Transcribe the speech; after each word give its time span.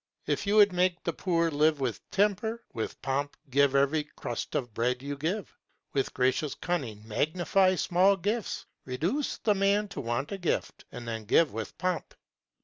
If 0.25 0.47
you 0.47 0.55
would 0.55 0.73
make 0.73 1.03
the 1.03 1.13
poor 1.13 1.51
live 1.51 1.79
with 1.79 2.01
temper, 2.09 2.63
With 2.73 2.99
pomp 3.03 3.37
give 3.51 3.75
every 3.75 4.03
crust 4.03 4.55
of 4.55 4.73
bread 4.73 5.03
you 5.03 5.15
give; 5.15 5.55
with 5.93 6.11
gracious 6.15 6.55
cunning 6.55 7.07
Magnify 7.07 7.75
small 7.75 8.17
gifts; 8.17 8.65
reduce 8.83 9.37
the 9.37 9.53
man 9.53 9.87
to 9.89 10.01
want 10.01 10.31
a 10.31 10.39
gift, 10.39 10.85
and 10.91 11.07
then 11.07 11.25
give 11.25 11.53
with 11.53 11.77
pomp. 11.77 12.15